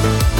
We 0.00 0.37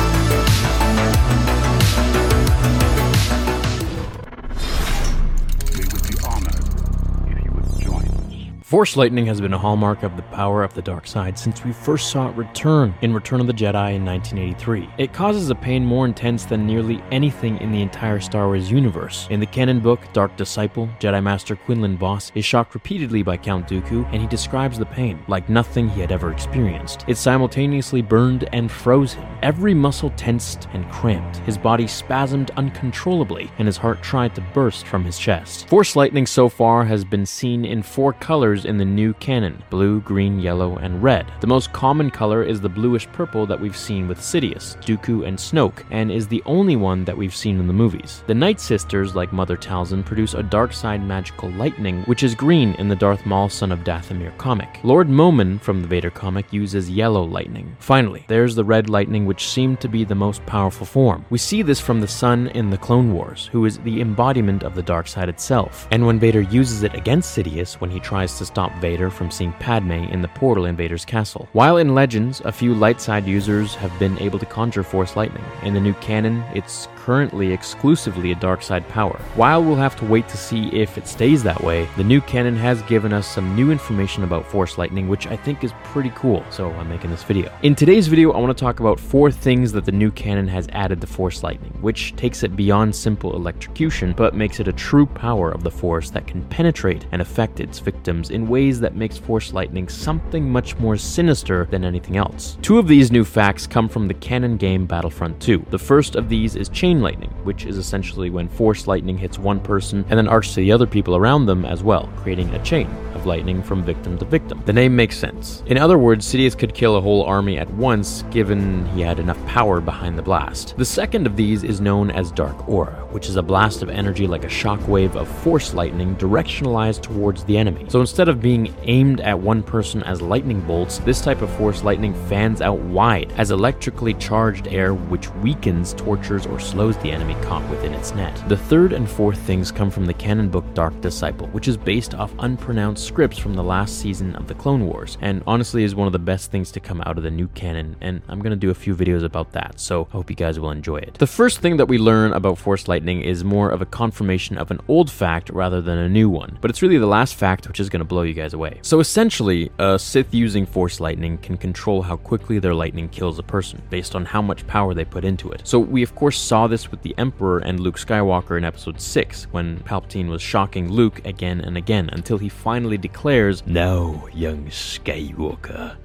Force 8.69 8.99
lightning 8.99 9.25
has 9.25 9.41
been 9.41 9.55
a 9.55 9.59
hallmark 9.59 10.03
of 10.03 10.15
the 10.17 10.23
power 10.25 10.63
of 10.63 10.75
the 10.75 10.83
dark 10.83 11.07
side 11.07 11.39
since 11.39 11.65
we 11.65 11.73
first 11.73 12.11
saw 12.11 12.29
it 12.29 12.37
return 12.37 12.95
in 13.01 13.15
Return 13.15 13.41
of 13.41 13.47
the 13.47 13.55
Jedi 13.55 13.95
in 13.95 14.05
1983. 14.05 14.91
It 14.99 15.15
causes 15.15 15.49
a 15.49 15.55
pain 15.55 15.87
more 15.87 16.05
intense 16.05 16.45
than 16.45 16.67
nearly 16.67 17.03
anything 17.11 17.57
in 17.63 17.73
the 17.73 17.81
entire 17.81 18.21
Star 18.21 18.49
Wars 18.49 18.71
universe. 18.71 19.27
In 19.31 19.41
the 19.41 19.47
canon 19.47 19.81
book 19.81 20.01
Dark 20.13 20.37
Disciple, 20.37 20.87
Jedi 21.01 21.23
Master 21.23 21.57
Quinlan 21.57 21.97
Vos 21.97 22.31
is 22.35 22.45
shocked 22.45 22.75
repeatedly 22.75 23.23
by 23.23 23.39
Count 23.39 23.67
Dooku, 23.67 24.07
and 24.13 24.21
he 24.21 24.29
describes 24.29 24.79
the 24.79 24.85
pain 24.85 25.19
like 25.29 25.49
nothing 25.49 25.89
he 25.89 26.03
had 26.03 26.13
ever 26.13 26.31
experienced. 26.31 27.07
It 27.09 27.17
simultaneously 27.17 28.03
burned 28.03 28.51
and 28.53 28.71
froze 28.71 29.15
him. 29.15 29.27
Every 29.43 29.73
muscle 29.73 30.13
tensed 30.19 30.69
and 30.75 30.87
cramped. 30.91 31.39
His 31.39 31.57
body 31.57 31.87
spasmed 31.87 32.51
uncontrollably, 32.59 33.51
and 33.57 33.65
his 33.65 33.79
heart 33.79 34.03
tried 34.03 34.35
to 34.35 34.43
burst 34.53 34.87
from 34.87 35.07
his 35.07 35.19
chest. 35.19 35.67
Force 35.71 35.97
lightning 35.97 36.27
so 36.27 36.51
far 36.51 36.85
has 36.85 37.03
been 37.03 37.25
seen 37.25 37.65
in 37.65 37.83
four 37.83 38.13
colors 38.13 38.58
in 38.65 38.79
the 38.79 38.85
new 38.85 39.15
canon 39.15 39.63
blue, 39.71 40.01
green, 40.01 40.39
yellow, 40.39 40.77
and 40.77 41.03
red. 41.03 41.31
The 41.41 41.47
most 41.47 41.73
common 41.73 42.11
color 42.11 42.43
is 42.43 42.61
the 42.61 42.69
bluish 42.69 43.07
purple 43.09 43.47
that 43.47 43.61
we've 43.61 43.77
seen 43.77 44.09
with 44.09 44.19
Sidious, 44.19 44.77
Dooku, 44.85 45.27
and 45.27 45.39
Snoke, 45.39 45.85
and 45.91 46.11
is 46.11 46.29
the 46.29 46.43
only 46.47 46.77
one 46.77 47.05
that 47.05 47.17
we've 47.17 47.35
seen 47.35 47.59
in 47.59 47.67
the 47.67 47.73
movies. 47.73 48.23
The 48.27 48.35
Night 48.35 48.61
Sisters, 48.61 49.15
like 49.15 49.33
Mother 49.33 49.57
Talzin, 49.57 50.05
produce 50.05 50.35
a 50.35 50.43
dark 50.43 50.73
side 50.73 51.03
magical 51.03 51.51
lightning, 51.53 52.03
which 52.05 52.23
is 52.23 52.35
green 52.35 52.75
in 52.75 52.89
the 52.89 52.97
Darth 52.97 53.27
Maul 53.27 53.49
Son 53.49 53.73
of 53.73 53.81
Dathomir 53.81 54.37
comic. 54.39 54.81
Lord 54.83 55.09
Momin 55.09 55.59
from 55.59 55.83
the 55.83 55.89
Vader 55.89 56.11
comic 56.11 56.53
uses 56.53 56.91
yellow 56.91 57.23
lightning. 57.25 57.77
Finally, 57.79 58.25
there's 58.29 58.55
the 58.55 58.65
red 58.65 58.89
lightning, 58.89 59.27
which 59.27 59.49
seemed 59.49 59.81
to 59.81 59.89
be 59.89 60.05
the 60.05 60.15
most 60.15 60.45
powerful 60.47 60.87
form. 60.87 61.25
We 61.31 61.39
see 61.39 61.63
this 61.63 61.81
from 61.81 62.01
the 62.01 62.09
Son 62.09 62.49
in 62.49 62.71
the 62.71 62.79
Clone 62.79 63.13
Wars, 63.13 63.49
who 63.53 63.65
is 63.65 63.79
the 63.79 64.01
embodiment 64.01 64.63
of 64.63 64.75
the 64.75 64.83
dark 64.83 65.09
side 65.09 65.29
itself. 65.29 65.89
And 65.91 66.07
when 66.07 66.19
Vader 66.19 66.43
uses 66.43 66.83
it 66.83 66.95
against 66.95 67.37
Sidious 67.37 67.75
when 67.75 67.91
he 67.91 68.01
tries 68.01 68.39
to 68.39 68.45
stop 68.49 68.75
Vader 68.81 69.11
from 69.11 69.31
seeing 69.31 69.53
Padme 69.53 69.93
in 69.93 70.23
the 70.23 70.29
portal 70.29 70.65
in 70.65 70.75
Vader's 70.75 71.05
castle. 71.05 71.49
While 71.53 71.77
in 71.77 71.95
Legends, 71.95 72.41
a 72.45 72.51
few 72.51 72.75
light 72.75 73.01
side 73.01 73.27
users 73.27 73.75
have 73.77 73.97
been 73.99 74.19
able 74.19 74.39
to 74.39 74.47
conjure 74.47 74.83
Force 74.83 75.15
lightning. 75.15 75.45
In 75.63 75.75
the 75.75 75.81
new 75.81 75.95
canon, 75.95 76.43
it's 76.55 76.89
currently 77.09 77.51
exclusively 77.51 78.33
a 78.33 78.35
dark 78.35 78.61
side 78.61 78.87
power. 78.91 79.19
While 79.35 79.65
we'll 79.65 79.77
have 79.77 79.97
to 79.97 80.05
wait 80.05 80.29
to 80.29 80.37
see 80.37 80.69
if 80.75 80.99
it 80.99 81.09
stays 81.09 81.43
that 81.43 81.59
way, 81.63 81.89
the 81.97 82.05
new 82.05 82.21
canon 82.21 82.55
has 82.57 82.83
given 82.83 83.15
us 83.15 83.27
some 83.27 83.57
new 83.57 83.71
information 83.71 84.25
about 84.25 84.45
Force 84.45 84.77
lightning, 84.77 85.09
which 85.09 85.27
I 85.27 85.35
think 85.35 85.65
is 85.65 85.73
pretty 85.85 86.13
cool, 86.15 86.45
so 86.51 86.71
I'm 86.73 86.91
making 86.91 87.11
this 87.11 87.23
video. 87.23 87.51
In 87.63 87.75
today's 87.75 88.09
video, 88.09 88.33
I 88.33 88.39
want 88.39 88.55
to 88.55 88.63
talk 88.63 88.81
about 88.81 89.01
four 89.01 89.31
things 89.31 89.73
that 89.73 89.87
the 89.87 89.93
new 89.93 90.11
canon 90.11 90.47
has 90.49 90.69
added 90.73 91.01
to 91.01 91.07
Force 91.07 91.43
lightning, 91.43 91.73
which 91.81 92.15
takes 92.17 92.43
it 92.43 92.55
beyond 92.55 92.95
simple 92.95 93.35
electrocution, 93.35 94.13
but 94.15 94.35
makes 94.35 94.61
it 94.61 94.69
a 94.69 94.73
true 94.75 95.07
power 95.07 95.51
of 95.51 95.63
the 95.63 95.71
Force 95.71 96.11
that 96.11 96.27
can 96.27 96.45
penetrate 96.49 97.07
and 97.13 97.23
affect 97.23 97.59
its 97.59 97.79
victims 97.79 98.29
in 98.29 98.47
ways 98.47 98.81
that 98.81 98.97
makes 98.97 99.17
Force 99.17 99.55
lightning 99.55 99.89
something 99.89 100.47
much 100.47 100.77
more 100.77 100.99
sinister 100.99 101.65
than 101.71 101.87
anything 101.87 102.19
else. 102.19 102.59
Two 102.61 102.79
of 102.79 102.87
these 102.87 103.11
new 103.11 103.25
facts 103.25 103.67
come 103.67 103.89
from 103.89 104.09
the 104.09 104.21
canon 104.29 104.59
game 104.59 104.85
Battlefront 104.85 105.41
2. 105.41 105.65
The 105.71 105.79
first 105.79 106.15
of 106.15 106.29
these 106.29 106.55
is 106.55 106.69
chain 106.69 106.98
lightning, 107.03 107.31
which 107.45 107.65
is 107.65 107.79
essentially 107.79 108.31
when 108.31 108.49
Force 108.49 108.87
lightning 108.87 109.19
hits 109.19 109.39
one 109.39 109.61
person 109.61 110.05
and 110.09 110.19
then 110.19 110.29
arcs 110.29 110.55
to 110.55 110.61
the 110.61 110.73
other 110.73 110.87
people 110.87 111.17
around 111.17 111.47
them 111.47 111.65
as 111.65 111.83
well, 111.83 112.09
creating 112.17 112.55
a 112.55 112.63
chain 112.65 112.89
of 113.19 113.27
lightning 113.27 113.63
from 113.63 113.83
victim 113.83 114.17
to 114.19 114.25
victim. 114.25 114.63
The 114.65 114.73
name 114.73 114.95
makes 114.95 115.19
sense. 115.19 115.63
In 115.67 115.77
other 115.77 115.99
words, 115.99 116.27
Sidious 116.27 116.57
could 116.57 116.75
kill 116.75 116.97
a 116.97 117.01
whole 117.01 117.25
army 117.25 117.59
at 117.59 117.69
once 117.75 118.23
given 118.31 118.87
he 118.95 119.01
had 119.01 119.19
enough 119.19 119.45
power 119.47 119.81
behind 119.81 120.17
the 120.17 120.23
blast. 120.23 120.77
The 120.77 120.85
second 120.85 121.27
of 121.27 121.37
these 121.37 121.65
is 121.65 121.81
known 121.81 122.11
as 122.11 122.31
Dark 122.31 122.69
Aura, 122.69 123.07
which 123.11 123.29
is 123.29 123.37
a 123.37 123.43
blast 123.43 123.83
of 123.83 123.91
energy 123.91 124.27
like 124.27 124.45
a 124.45 124.49
shockwave 124.49 125.17
of 125.17 125.29
force 125.29 125.75
lightning 125.75 126.15
directionalized 126.17 127.03
towards 127.03 127.45
the 127.45 127.59
enemy. 127.59 127.87
So 127.89 128.01
instead 128.01 128.29
of 128.29 128.41
being 128.41 128.75
aimed 128.83 129.21
at 129.21 129.39
one 129.39 129.63
person 129.63 130.03
as 130.05 130.23
lightning 130.23 130.61
bolts, 130.61 130.99
this 130.99 131.21
type 131.21 131.43
of 131.43 131.51
force 131.57 131.83
lightning 131.83 132.15
fans 132.29 132.61
out 132.61 132.79
wide 132.79 133.33
as 133.37 133.51
electrically 133.51 134.15
charged 134.15 134.69
air 134.69 134.95
which 134.95 135.29
weakens, 135.37 135.95
tortures, 135.95 136.47
or 136.47 136.61
slows 136.61 136.97
the 136.99 137.11
enemy 137.11 137.35
caught 137.43 137.69
within 137.69 137.95
its 137.95 138.15
net. 138.15 138.43
The 138.49 138.57
third 138.57 138.93
and 138.93 139.09
fourth 139.09 139.39
things 139.39 139.73
come 139.73 139.91
from 139.91 140.07
the 140.07 140.15
canon 140.15 140.49
book 140.49 140.65
Dark 140.75 141.01
Disciple, 141.01 141.49
which 141.49 141.69
is 141.69 141.77
based 141.77 142.15
off 142.15 142.33
unpronounced 142.39 143.08
scripts 143.09 143.39
from 143.39 143.55
the 143.55 143.63
last 143.63 143.99
season 143.99 144.37
of 144.37 144.47
the 144.47 144.55
Clone 144.55 144.87
Wars, 144.87 145.17
and 145.23 145.43
honestly 145.47 145.83
is 145.83 145.95
one 145.95 146.07
of 146.07 146.13
the 146.13 146.19
best 146.19 146.51
things 146.51 146.71
to 146.73 146.79
come 146.79 147.01
out 147.07 147.17
of 147.17 147.25
the 147.25 147.31
new 147.31 147.49
canon, 147.49 147.97
and 148.03 148.21
I'm 148.29 148.41
gonna 148.41 148.55
do 148.55 148.71
a 148.71 148.75
few 148.75 148.95
videos 148.95 149.25
about 149.25 149.53
that, 149.53 149.81
so 149.81 150.07
I 150.11 150.13
hope 150.13 150.29
you 150.29 150.37
guys 150.37 150.61
will 150.61 150.71
enjoy 150.71 150.99
it. 150.99 151.15
The 151.15 151.27
first 151.27 151.61
thing 151.61 151.79
that 151.79 151.89
we 151.89 151.97
learn 151.97 152.35
about 152.35 152.59
Force 152.59 152.87
Lightning 152.87 153.23
is 153.23 153.43
more 153.43 153.71
of 153.71 153.81
a 153.81 153.87
confirmation 153.87 154.59
of 154.59 154.71
an 154.71 154.81
old 154.89 155.11
fact 155.11 155.49
rather 155.49 155.81
than 155.81 155.97
a 155.97 156.09
new 156.09 156.29
one, 156.29 156.59
but 156.61 156.71
it's 156.71 156.83
really 156.83 156.99
the 156.99 157.07
last 157.07 157.35
fact 157.35 157.67
which 157.67 157.81
is 157.81 157.89
gonna 157.89 158.05
blow 158.05 158.23
you 158.23 158.35
guys 158.35 158.53
away. 158.53 158.79
So 158.83 159.01
essentially, 159.01 159.71
a 159.79 159.99
Sith 159.99 160.35
using 160.35 160.67
Force 160.67 161.01
Lightning 161.01 161.39
can 161.39 161.57
control 161.57 162.03
how 162.03 162.17
quickly 162.17 162.59
their 162.59 162.75
lightning 162.75 163.09
kills 163.09 163.39
a 163.39 163.43
person, 163.43 163.81
based 163.89 164.15
on 164.15 164.27
how 164.27 164.43
much 164.43 164.67
power 164.67 164.93
they 164.93 165.07
put 165.07 165.25
into 165.25 165.51
it. 165.51 165.63
So 165.65 165.79
we 165.79 166.03
of 166.03 166.15
course 166.15 166.39
saw 166.39 166.67
this 166.67 166.91
with 166.91 167.01
the 167.01 167.15
Emperor 167.17 167.59
and 167.61 167.81
Luke 167.81 167.97
Skywalker 167.99 168.59
in 168.59 168.65
Episode 168.65 169.01
6, 169.01 169.45
when 169.51 169.79
Palpatine 169.79 170.29
was 170.29 170.43
shocking 170.43 170.93
Luke 170.93 171.25
again 171.25 171.63
and 171.63 171.79
again 171.79 172.11
until 172.13 172.37
he 172.37 172.51
finally 172.51 172.98
declares, 173.01 173.67
Now, 173.67 174.27
young 174.33 174.67
Skywalker, 174.67 175.97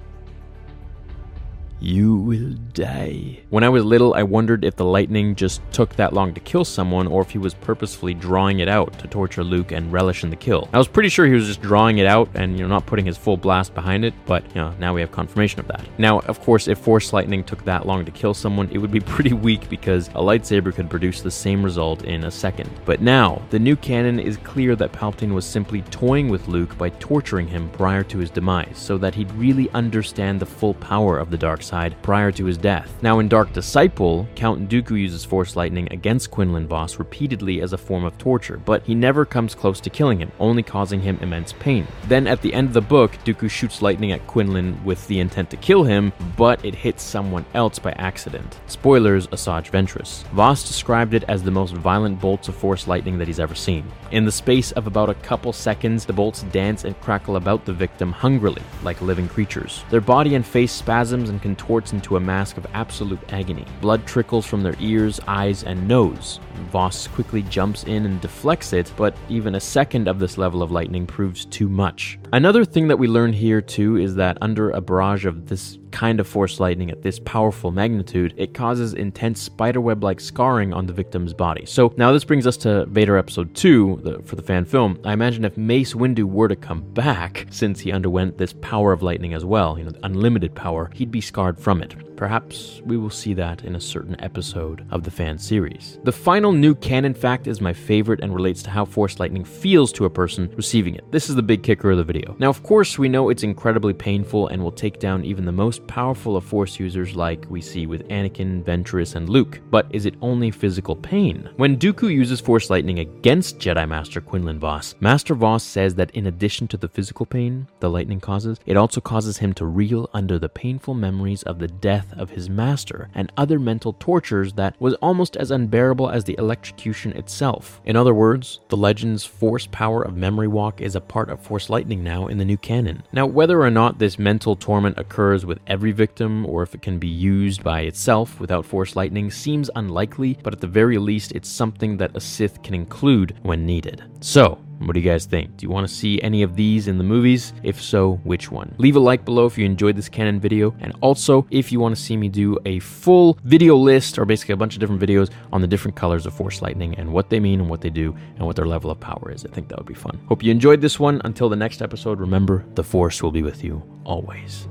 you 1.84 2.16
will 2.16 2.54
die. 2.72 3.38
When 3.50 3.62
I 3.62 3.68
was 3.68 3.84
little, 3.84 4.14
I 4.14 4.22
wondered 4.22 4.64
if 4.64 4.74
the 4.74 4.86
lightning 4.86 5.34
just 5.34 5.60
took 5.70 5.94
that 5.96 6.14
long 6.14 6.32
to 6.32 6.40
kill 6.40 6.64
someone 6.64 7.06
or 7.06 7.20
if 7.20 7.30
he 7.30 7.38
was 7.38 7.52
purposefully 7.52 8.14
drawing 8.14 8.60
it 8.60 8.68
out 8.68 8.98
to 9.00 9.06
torture 9.06 9.44
Luke 9.44 9.70
and 9.70 9.92
relish 9.92 10.24
in 10.24 10.30
the 10.30 10.36
kill. 10.36 10.68
I 10.72 10.78
was 10.78 10.88
pretty 10.88 11.10
sure 11.10 11.26
he 11.26 11.34
was 11.34 11.46
just 11.46 11.60
drawing 11.60 11.98
it 11.98 12.06
out 12.06 12.30
and, 12.34 12.56
you 12.56 12.64
know, 12.64 12.68
not 12.68 12.86
putting 12.86 13.04
his 13.04 13.18
full 13.18 13.36
blast 13.36 13.74
behind 13.74 14.04
it, 14.04 14.14
but, 14.24 14.44
you 14.48 14.62
know, 14.62 14.74
now 14.78 14.94
we 14.94 15.02
have 15.02 15.12
confirmation 15.12 15.60
of 15.60 15.68
that. 15.68 15.86
Now, 15.98 16.20
of 16.20 16.40
course, 16.40 16.68
if 16.68 16.78
Force 16.78 17.12
Lightning 17.12 17.44
took 17.44 17.62
that 17.66 17.86
long 17.86 18.06
to 18.06 18.10
kill 18.10 18.32
someone, 18.32 18.70
it 18.70 18.78
would 18.78 18.90
be 18.90 19.00
pretty 19.14 19.34
weak 19.34 19.68
because 19.68 20.08
a 20.08 20.22
lightsaber 20.22 20.74
could 20.74 20.88
produce 20.88 21.20
the 21.20 21.30
same 21.30 21.62
result 21.62 22.04
in 22.04 22.24
a 22.24 22.30
second. 22.30 22.70
But 22.86 23.02
now, 23.02 23.42
the 23.50 23.58
new 23.58 23.76
canon 23.76 24.18
is 24.18 24.38
clear 24.38 24.74
that 24.76 24.92
Palpatine 24.92 25.34
was 25.34 25.44
simply 25.44 25.82
toying 25.82 26.30
with 26.30 26.48
Luke 26.48 26.78
by 26.78 26.88
torturing 26.88 27.46
him 27.46 27.68
prior 27.70 28.02
to 28.04 28.18
his 28.18 28.30
demise, 28.30 28.78
so 28.78 28.96
that 28.98 29.14
he'd 29.14 29.30
really 29.32 29.68
understand 29.70 30.40
the 30.40 30.46
full 30.46 30.74
power 30.74 31.18
of 31.18 31.30
the 31.30 31.36
dark 31.36 31.62
side 31.62 31.73
prior 32.02 32.30
to 32.32 32.44
his 32.44 32.56
death. 32.56 32.92
Now, 33.02 33.18
in 33.18 33.28
Dark 33.28 33.52
Disciple, 33.52 34.28
Count 34.34 34.68
Dooku 34.68 34.98
uses 35.00 35.24
Force 35.24 35.56
Lightning 35.56 35.88
against 35.90 36.30
Quinlan 36.30 36.66
Vos 36.66 36.98
repeatedly 36.98 37.60
as 37.60 37.72
a 37.72 37.78
form 37.78 38.04
of 38.04 38.16
torture, 38.16 38.58
but 38.64 38.82
he 38.84 38.94
never 38.94 39.24
comes 39.24 39.54
close 39.54 39.80
to 39.80 39.90
killing 39.90 40.18
him, 40.18 40.30
only 40.38 40.62
causing 40.62 41.00
him 41.00 41.18
immense 41.20 41.52
pain. 41.52 41.86
Then, 42.06 42.26
at 42.26 42.42
the 42.42 42.54
end 42.54 42.68
of 42.68 42.74
the 42.74 42.80
book, 42.80 43.12
Dooku 43.24 43.50
shoots 43.50 43.82
lightning 43.82 44.12
at 44.12 44.26
Quinlan 44.26 44.82
with 44.84 45.06
the 45.08 45.20
intent 45.20 45.50
to 45.50 45.56
kill 45.56 45.82
him, 45.82 46.12
but 46.36 46.64
it 46.64 46.74
hits 46.74 47.02
someone 47.02 47.44
else 47.54 47.78
by 47.78 47.92
accident. 47.92 48.60
Spoilers, 48.66 49.26
Asajj 49.28 49.70
Ventress. 49.70 50.22
Vos 50.28 50.66
described 50.66 51.14
it 51.14 51.24
as 51.24 51.42
the 51.42 51.50
most 51.50 51.74
violent 51.74 52.20
bolts 52.20 52.48
of 52.48 52.54
Force 52.54 52.86
Lightning 52.86 53.18
that 53.18 53.28
he's 53.28 53.40
ever 53.40 53.54
seen. 53.54 53.84
In 54.12 54.24
the 54.24 54.32
space 54.32 54.72
of 54.72 54.86
about 54.86 55.10
a 55.10 55.14
couple 55.14 55.52
seconds, 55.52 56.04
the 56.04 56.12
bolts 56.12 56.42
dance 56.44 56.84
and 56.84 56.98
crackle 57.00 57.36
about 57.36 57.64
the 57.64 57.72
victim 57.72 58.12
hungrily, 58.12 58.62
like 58.82 59.00
living 59.02 59.28
creatures. 59.28 59.84
Their 59.90 60.00
body 60.00 60.34
and 60.34 60.46
face 60.46 60.72
spasms 60.72 61.30
and 61.30 61.42
contorts 61.64 61.92
into 61.92 62.16
a 62.16 62.20
mask 62.20 62.56
of 62.58 62.66
absolute 62.74 63.20
agony. 63.32 63.64
Blood 63.80 64.06
trickles 64.06 64.44
from 64.46 64.62
their 64.62 64.76
ears, 64.80 65.18
eyes, 65.26 65.64
and 65.64 65.88
nose. 65.88 66.38
Vos 66.70 67.08
quickly 67.08 67.42
jumps 67.42 67.84
in 67.84 68.04
and 68.04 68.20
deflects 68.20 68.72
it, 68.72 68.92
but 68.96 69.16
even 69.28 69.54
a 69.54 69.60
second 69.60 70.08
of 70.08 70.18
this 70.18 70.38
level 70.38 70.62
of 70.62 70.70
lightning 70.70 71.06
proves 71.06 71.44
too 71.44 71.68
much. 71.68 72.18
Another 72.32 72.64
thing 72.64 72.88
that 72.88 72.98
we 72.98 73.06
learn 73.06 73.32
here 73.32 73.60
too 73.60 73.96
is 73.96 74.14
that 74.16 74.38
under 74.40 74.70
a 74.70 74.80
barrage 74.80 75.26
of 75.26 75.48
this 75.48 75.78
kind 75.94 76.18
of 76.18 76.26
force 76.26 76.58
lightning 76.58 76.90
at 76.90 77.02
this 77.02 77.20
powerful 77.20 77.70
magnitude, 77.70 78.34
it 78.36 78.52
causes 78.52 78.94
intense 78.94 79.40
spiderweb 79.40 80.02
like 80.02 80.18
scarring 80.18 80.74
on 80.74 80.86
the 80.86 80.92
victim's 80.92 81.32
body. 81.32 81.64
So 81.66 81.94
now 81.96 82.10
this 82.12 82.24
brings 82.24 82.48
us 82.48 82.56
to 82.58 82.84
Vader 82.86 83.16
Episode 83.16 83.54
2 83.54 84.00
the, 84.02 84.22
for 84.24 84.34
the 84.34 84.42
fan 84.42 84.64
film. 84.64 84.98
I 85.04 85.12
imagine 85.12 85.44
if 85.44 85.56
Mace 85.56 85.94
Windu 85.94 86.24
were 86.24 86.48
to 86.48 86.56
come 86.56 86.82
back, 86.94 87.46
since 87.50 87.78
he 87.78 87.92
underwent 87.92 88.36
this 88.36 88.52
power 88.54 88.92
of 88.92 89.02
lightning 89.02 89.34
as 89.34 89.44
well, 89.44 89.78
you 89.78 89.84
know, 89.84 89.92
unlimited 90.02 90.54
power, 90.56 90.90
he'd 90.94 91.12
be 91.12 91.20
scarred 91.20 91.60
from 91.60 91.80
it. 91.80 91.94
Perhaps 92.16 92.80
we 92.84 92.96
will 92.96 93.10
see 93.10 93.34
that 93.34 93.64
in 93.64 93.76
a 93.76 93.80
certain 93.80 94.20
episode 94.20 94.86
of 94.90 95.02
the 95.02 95.10
fan 95.10 95.38
series. 95.38 95.98
The 96.04 96.12
final 96.12 96.52
new 96.52 96.74
canon 96.74 97.14
fact 97.14 97.46
is 97.46 97.60
my 97.60 97.72
favorite 97.72 98.20
and 98.22 98.34
relates 98.34 98.62
to 98.64 98.70
how 98.70 98.84
Force 98.84 99.18
Lightning 99.18 99.44
feels 99.44 99.92
to 99.92 100.04
a 100.04 100.10
person 100.10 100.52
receiving 100.56 100.94
it. 100.94 101.10
This 101.10 101.28
is 101.28 101.34
the 101.34 101.42
big 101.42 101.62
kicker 101.62 101.90
of 101.90 101.96
the 101.96 102.04
video. 102.04 102.36
Now, 102.38 102.50
of 102.50 102.62
course, 102.62 102.98
we 102.98 103.08
know 103.08 103.28
it's 103.28 103.42
incredibly 103.42 103.94
painful 103.94 104.48
and 104.48 104.62
will 104.62 104.72
take 104.72 104.98
down 104.98 105.24
even 105.24 105.44
the 105.44 105.52
most 105.52 105.86
powerful 105.86 106.36
of 106.36 106.44
Force 106.44 106.78
users 106.78 107.16
like 107.16 107.46
we 107.48 107.60
see 107.60 107.86
with 107.86 108.06
Anakin, 108.08 108.62
Ventress, 108.62 109.14
and 109.16 109.28
Luke. 109.28 109.60
But 109.70 109.86
is 109.90 110.06
it 110.06 110.14
only 110.20 110.50
physical 110.50 110.96
pain? 110.96 111.48
When 111.56 111.76
Dooku 111.76 112.12
uses 112.12 112.40
Force 112.40 112.70
Lightning 112.70 113.00
against 113.00 113.58
Jedi 113.58 113.88
Master 113.88 114.20
Quinlan 114.20 114.58
Vos, 114.58 114.94
Master 115.00 115.34
Vos 115.34 115.62
says 115.62 115.94
that 115.96 116.10
in 116.12 116.26
addition 116.26 116.68
to 116.68 116.76
the 116.76 116.88
physical 116.88 117.26
pain 117.26 117.66
the 117.80 117.90
lightning 117.90 118.20
causes, 118.20 118.58
it 118.66 118.76
also 118.76 119.00
causes 119.00 119.38
him 119.38 119.52
to 119.54 119.66
reel 119.66 120.08
under 120.12 120.38
the 120.38 120.48
painful 120.48 120.94
memories 120.94 121.42
of 121.44 121.58
the 121.58 121.68
death 121.68 122.03
death 122.04 122.18
of 122.18 122.30
his 122.30 122.48
master 122.50 123.08
and 123.14 123.32
other 123.36 123.58
mental 123.58 123.94
tortures 123.94 124.52
that 124.54 124.74
was 124.80 124.94
almost 124.94 125.36
as 125.36 125.50
unbearable 125.50 126.10
as 126.10 126.24
the 126.24 126.36
electrocution 126.38 127.12
itself. 127.12 127.80
In 127.84 127.96
other 127.96 128.14
words, 128.14 128.60
the 128.68 128.76
legend's 128.76 129.24
force 129.24 129.66
power 129.70 130.02
of 130.02 130.16
memory 130.16 130.48
walk 130.48 130.80
is 130.80 130.94
a 130.94 131.00
part 131.00 131.30
of 131.30 131.40
Force 131.40 131.70
Lightning 131.70 132.02
now 132.02 132.26
in 132.26 132.38
the 132.38 132.44
new 132.44 132.56
canon. 132.56 133.02
Now, 133.12 133.26
whether 133.26 133.60
or 133.60 133.70
not 133.70 133.98
this 133.98 134.18
mental 134.18 134.56
torment 134.56 134.98
occurs 134.98 135.46
with 135.46 135.58
every 135.66 135.92
victim 135.92 136.46
or 136.46 136.62
if 136.62 136.74
it 136.74 136.82
can 136.82 136.98
be 136.98 137.08
used 137.08 137.62
by 137.62 137.80
itself 137.80 138.40
without 138.40 138.66
Force 138.66 138.96
Lightning 138.96 139.30
seems 139.30 139.70
unlikely, 139.74 140.38
but 140.42 140.52
at 140.52 140.60
the 140.60 140.66
very 140.66 140.98
least, 140.98 141.32
it's 141.32 141.48
something 141.48 141.96
that 141.96 142.16
a 142.16 142.20
Sith 142.20 142.62
can 142.62 142.74
include 142.74 143.36
when 143.42 143.66
needed. 143.66 144.02
So, 144.20 144.58
what 144.78 144.94
do 144.94 145.00
you 145.00 145.08
guys 145.08 145.24
think? 145.26 145.56
Do 145.56 145.66
you 145.66 145.70
want 145.70 145.86
to 145.88 145.94
see 145.94 146.20
any 146.22 146.42
of 146.42 146.56
these 146.56 146.88
in 146.88 146.98
the 146.98 147.04
movies? 147.04 147.52
If 147.62 147.80
so, 147.80 148.20
which 148.24 148.50
one? 148.50 148.74
Leave 148.78 148.96
a 148.96 149.00
like 149.00 149.24
below 149.24 149.46
if 149.46 149.56
you 149.56 149.64
enjoyed 149.64 149.96
this 149.96 150.08
canon 150.08 150.40
video, 150.40 150.74
and 150.80 150.92
also 151.00 151.46
if 151.50 151.72
you 151.72 151.80
want 151.80 151.96
to 151.96 152.00
see 152.00 152.16
me 152.16 152.28
do 152.28 152.58
a 152.64 152.78
full 152.80 153.38
video 153.44 153.76
list 153.76 154.18
or 154.18 154.24
basically 154.24 154.52
a 154.52 154.56
bunch 154.56 154.74
of 154.74 154.80
different 154.80 155.00
videos 155.00 155.30
on 155.52 155.60
the 155.60 155.66
different 155.66 155.96
colors 155.96 156.26
of 156.26 156.34
Force 156.34 156.62
Lightning 156.62 156.94
and 156.96 157.12
what 157.12 157.30
they 157.30 157.40
mean 157.40 157.60
and 157.60 157.70
what 157.70 157.80
they 157.80 157.90
do 157.90 158.14
and 158.36 158.46
what 158.46 158.56
their 158.56 158.66
level 158.66 158.90
of 158.90 159.00
power 159.00 159.30
is. 159.32 159.44
I 159.44 159.48
think 159.48 159.68
that 159.68 159.78
would 159.78 159.86
be 159.86 159.94
fun. 159.94 160.20
Hope 160.28 160.42
you 160.42 160.50
enjoyed 160.50 160.80
this 160.80 160.98
one. 160.98 161.20
Until 161.24 161.48
the 161.48 161.56
next 161.56 161.82
episode, 161.82 162.20
remember 162.20 162.64
the 162.74 162.84
Force 162.84 163.22
will 163.22 163.32
be 163.32 163.42
with 163.42 163.64
you 163.64 163.82
always. 164.04 164.68